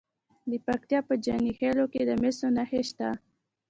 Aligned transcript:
د 0.49 0.51
پکتیا 0.67 0.99
په 1.07 1.13
جاني 1.25 1.51
خیل 1.59 1.79
کې 1.93 2.01
د 2.05 2.11
مسو 2.21 2.47
نښې 2.55 2.81
شته. 2.89 3.09